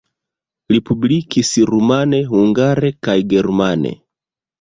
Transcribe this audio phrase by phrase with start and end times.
[0.71, 3.93] Li publikis rumane, hungare kaj germane.